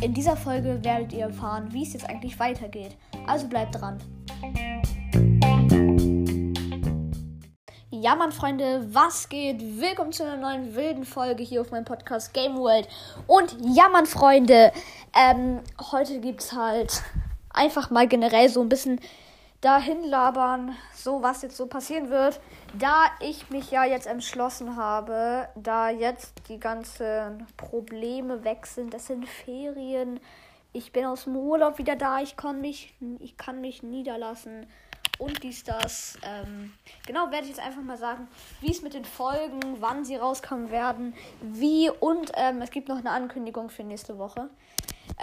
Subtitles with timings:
[0.00, 2.96] In dieser Folge werdet ihr erfahren, wie es jetzt eigentlich weitergeht.
[3.26, 3.98] Also bleibt dran.
[7.90, 9.60] Ja, Mann, Freunde, was geht?
[9.60, 12.88] Willkommen zu einer neuen wilden Folge hier auf meinem Podcast Game World.
[13.26, 14.72] Und ja, Mann, Freunde,
[15.14, 15.60] ähm,
[15.92, 17.02] heute gibt's halt
[17.50, 18.98] einfach mal generell so ein bisschen
[19.62, 22.40] dahin labern, so was jetzt so passieren wird,
[22.78, 29.06] da ich mich ja jetzt entschlossen habe, da jetzt die ganzen Probleme weg sind, das
[29.06, 30.20] sind Ferien,
[30.72, 34.66] ich bin aus dem Urlaub wieder da, ich kann mich, ich kann mich niederlassen
[35.18, 36.18] und dies, das.
[36.24, 36.72] Ähm,
[37.06, 38.26] genau, werde ich jetzt einfach mal sagen,
[38.60, 42.98] wie es mit den Folgen, wann sie rauskommen werden, wie und ähm, es gibt noch
[42.98, 44.50] eine Ankündigung für nächste Woche.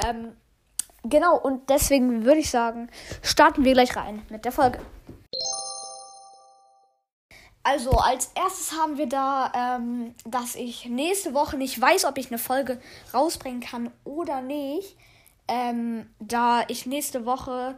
[0.07, 0.33] Ähm,
[1.03, 2.89] genau, und deswegen würde ich sagen,
[3.21, 4.79] starten wir gleich rein mit der Folge.
[7.63, 12.27] Also, als erstes haben wir da, ähm, dass ich nächste Woche nicht weiß, ob ich
[12.27, 12.79] eine Folge
[13.13, 14.95] rausbringen kann oder nicht.
[15.47, 17.77] Ähm, da ich nächste Woche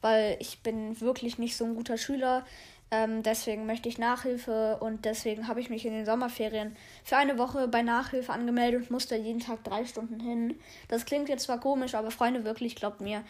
[0.00, 2.44] weil ich bin wirklich nicht so ein guter Schüler.
[2.92, 7.38] Ähm, deswegen möchte ich Nachhilfe und deswegen habe ich mich in den Sommerferien für eine
[7.38, 10.58] Woche bei Nachhilfe angemeldet und musste jeden Tag drei Stunden hin.
[10.88, 13.22] Das klingt jetzt zwar komisch, aber Freunde, wirklich, glaubt mir,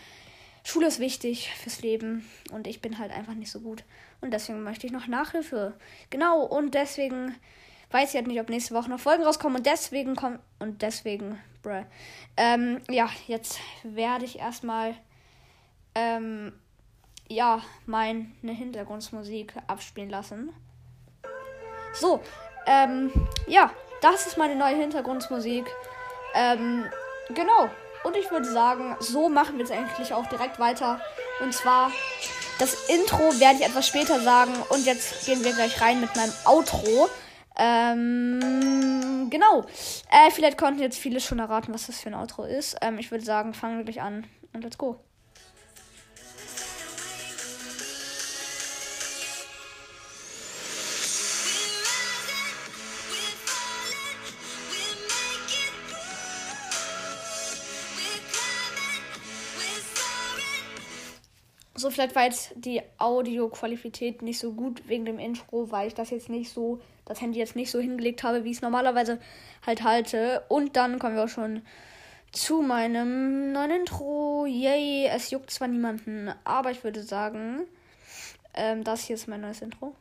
[0.64, 3.84] Schule ist wichtig fürs Leben und ich bin halt einfach nicht so gut.
[4.20, 5.74] Und deswegen möchte ich noch Nachhilfe.
[6.08, 7.34] Genau, und deswegen
[7.90, 11.38] weiß ich halt nicht, ob nächste Woche noch Folgen rauskommen und deswegen kommt und deswegen,
[11.62, 11.84] bruh.
[12.36, 14.94] Ähm, ja, jetzt werde ich erstmal
[15.94, 16.52] ähm,
[17.30, 20.52] ja, meine Hintergrundmusik abspielen lassen.
[21.94, 22.20] So,
[22.66, 23.10] ähm,
[23.46, 23.70] ja,
[24.02, 25.64] das ist meine neue Hintergrundmusik.
[26.34, 26.84] Ähm,
[27.28, 27.70] genau.
[28.02, 31.00] Und ich würde sagen, so machen wir jetzt eigentlich auch direkt weiter.
[31.40, 31.92] Und zwar,
[32.58, 34.52] das Intro werde ich etwas später sagen.
[34.70, 37.08] Und jetzt gehen wir gleich rein mit meinem Outro.
[37.56, 39.66] Ähm, genau.
[40.10, 42.76] Äh, vielleicht konnten jetzt viele schon erraten, was das für ein Outro ist.
[42.80, 44.98] Ähm, ich würde sagen, fangen wir gleich an und let's go.
[61.80, 66.10] So, vielleicht war jetzt die Audioqualität nicht so gut wegen dem Intro, weil ich das
[66.10, 69.18] jetzt nicht so, das Handy jetzt nicht so hingelegt habe, wie ich es normalerweise
[69.64, 70.44] halt halte.
[70.48, 71.62] Und dann kommen wir auch schon
[72.32, 74.44] zu meinem neuen Intro.
[74.44, 77.62] Yay, es juckt zwar niemanden, aber ich würde sagen,
[78.52, 79.94] ähm, das hier ist mein neues Intro.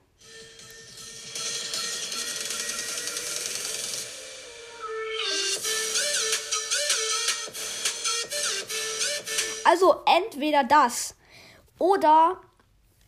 [9.63, 11.15] Also entweder das
[11.79, 12.39] oder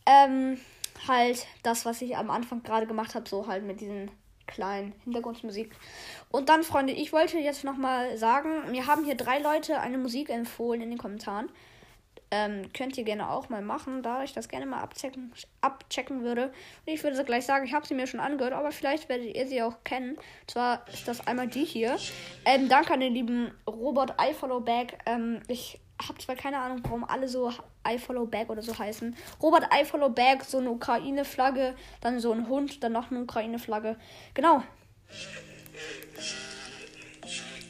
[0.06, 0.58] ähm,
[1.06, 4.10] halt das, was ich am Anfang gerade gemacht habe, so halt mit diesen
[4.46, 5.70] kleinen Hintergrundmusik.
[6.30, 10.28] Und dann, Freunde, ich wollte jetzt nochmal sagen, mir haben hier drei Leute eine Musik
[10.30, 11.48] empfohlen in den Kommentaren.
[12.30, 16.46] Ähm, könnt ihr gerne auch mal machen, da ich das gerne mal abchecken, abchecken würde.
[16.46, 19.46] Und ich würde gleich sagen, ich habe sie mir schon angehört, aber vielleicht werdet ihr
[19.46, 20.12] sie auch kennen.
[20.12, 21.98] Und zwar ist das einmal die hier.
[22.46, 24.98] Ähm, danke an den lieben Robot iFollowback.
[25.04, 25.78] Ähm, ich
[26.08, 27.52] habe zwar keine Ahnung, warum alle so
[27.86, 29.14] I follow back oder so heißen.
[29.42, 33.96] Robert I follow back, so eine Ukraine-Flagge, dann so ein Hund, dann noch eine Ukraine-Flagge.
[34.34, 34.62] Genau.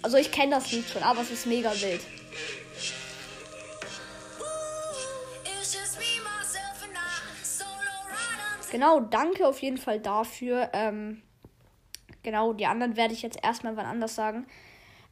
[0.03, 2.01] Also ich kenne das Lied schon, aber es ist mega wild.
[8.73, 10.71] Genau, danke auf jeden Fall dafür.
[10.73, 11.21] Ähm,
[12.23, 14.47] genau, die anderen werde ich jetzt erstmal wann anders sagen.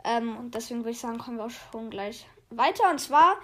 [0.02, 2.90] Ähm, und deswegen würde ich sagen, kommen wir auch schon gleich weiter.
[2.90, 3.36] Und zwar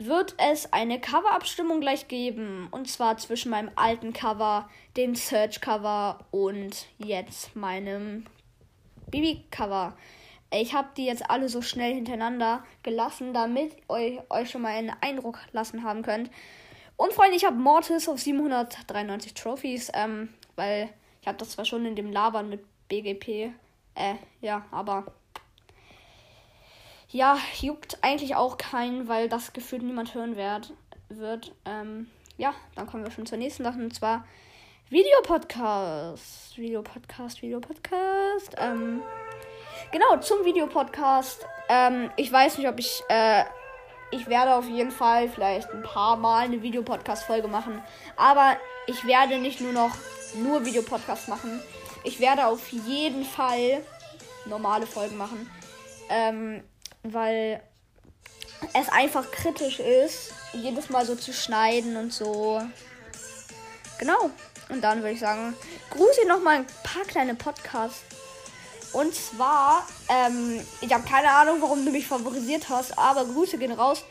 [0.00, 2.66] wird es eine Cover-Abstimmung gleich geben.
[2.72, 8.26] Und zwar zwischen meinem alten Cover, dem Search-Cover und jetzt meinem
[9.12, 9.96] Bibi-Cover.
[10.52, 14.96] Ich habe die jetzt alle so schnell hintereinander gelassen, damit euch, euch schon mal einen
[15.00, 16.28] Eindruck lassen haben könnt.
[16.96, 20.90] Und Freunde, ich habe Mortis auf 793 Trophies, ähm, weil
[21.20, 23.52] ich habe das zwar schon in dem Labern mit BGP,
[23.94, 25.06] äh, ja, aber
[27.08, 30.72] ja, juckt eigentlich auch keinen, weil das gefühlt niemand hören werd,
[31.08, 31.52] wird.
[31.64, 34.24] Ähm, ja, dann kommen wir schon zur nächsten Sache und zwar
[34.90, 36.58] Videopodcast.
[36.58, 38.56] Videopodcast, Videopodcast.
[38.58, 39.02] Ähm,
[39.92, 41.46] genau, zum Videopodcast.
[41.68, 43.02] Ähm, ich weiß nicht, ob ich.
[43.08, 43.44] Äh,
[44.14, 47.82] ich werde auf jeden Fall vielleicht ein paar Mal eine Videopodcast-Folge machen.
[48.16, 48.56] Aber
[48.86, 49.90] ich werde nicht nur noch
[50.34, 51.60] nur Videopodcast machen.
[52.04, 53.82] Ich werde auf jeden Fall
[54.46, 55.50] normale Folgen machen.
[56.08, 56.62] Ähm,
[57.02, 57.60] weil
[58.72, 62.62] es einfach kritisch ist, jedes Mal so zu schneiden und so.
[63.98, 64.30] Genau.
[64.68, 65.54] Und dann würde ich sagen,
[65.90, 68.02] grüße noch mal ein paar kleine Podcasts
[68.94, 73.72] Und zwar, ähm, ich habe keine Ahnung, warum du mich favorisiert hast, aber Grüße gehen
[73.72, 74.04] raus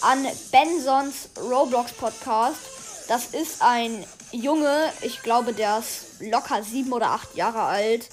[0.00, 2.60] an Bensons Roblox Podcast.
[3.08, 8.08] Das ist ein Junge, ich glaube, der ist locker sieben oder acht Jahre alt.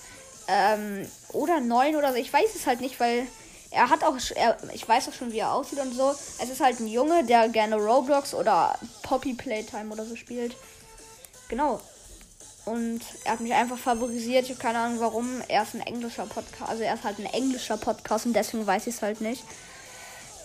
[0.48, 2.18] Ähm, oder neun oder so.
[2.18, 3.28] Ich weiß es halt nicht, weil
[3.70, 6.16] er hat auch, er, ich weiß auch schon, wie er aussieht und so.
[6.42, 10.56] Es ist halt ein Junge, der gerne Roblox oder Poppy Playtime oder so spielt.
[11.50, 11.82] Genau.
[12.66, 14.46] Und er hat mich einfach favorisiert.
[14.46, 15.42] Ich habe keine Ahnung warum.
[15.48, 16.70] Er ist ein englischer Podcast.
[16.70, 19.44] Also er ist halt ein englischer Podcast und deswegen weiß ich es halt nicht.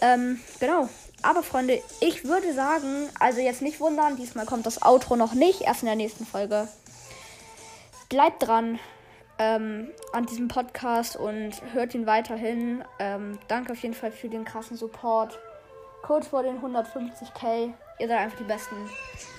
[0.02, 0.88] Ähm, genau.
[1.22, 5.62] Aber Freunde, ich würde sagen, also jetzt nicht wundern, diesmal kommt das Outro noch nicht,
[5.62, 6.68] erst in der nächsten Folge.
[8.08, 8.78] Bleibt dran
[9.38, 12.84] ähm, an diesem Podcast und hört ihn weiterhin.
[12.98, 15.38] Ähm, danke auf jeden Fall für den krassen Support.
[16.02, 17.72] Kurz vor den 150k.
[17.98, 18.76] Ihr seid einfach die Besten.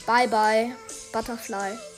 [0.06, 0.72] Bye bye,
[1.12, 1.90] Butterfly.